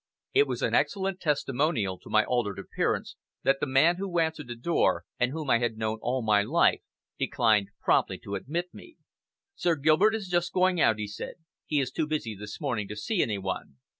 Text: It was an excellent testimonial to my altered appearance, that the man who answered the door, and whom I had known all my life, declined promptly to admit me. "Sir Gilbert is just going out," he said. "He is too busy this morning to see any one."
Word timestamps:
It 0.33 0.47
was 0.47 0.63
an 0.63 0.73
excellent 0.73 1.19
testimonial 1.19 1.99
to 1.99 2.09
my 2.09 2.25
altered 2.25 2.57
appearance, 2.57 3.17
that 3.43 3.59
the 3.59 3.67
man 3.67 3.97
who 3.97 4.17
answered 4.17 4.47
the 4.47 4.55
door, 4.55 5.05
and 5.19 5.31
whom 5.31 5.51
I 5.51 5.59
had 5.59 5.77
known 5.77 5.99
all 6.01 6.23
my 6.23 6.41
life, 6.41 6.81
declined 7.19 7.69
promptly 7.79 8.17
to 8.23 8.33
admit 8.33 8.73
me. 8.73 8.97
"Sir 9.53 9.75
Gilbert 9.75 10.15
is 10.15 10.27
just 10.27 10.53
going 10.53 10.81
out," 10.81 10.97
he 10.97 11.05
said. 11.05 11.35
"He 11.67 11.79
is 11.79 11.91
too 11.91 12.07
busy 12.07 12.33
this 12.35 12.59
morning 12.59 12.87
to 12.87 12.95
see 12.95 13.21
any 13.21 13.37
one." 13.37 13.75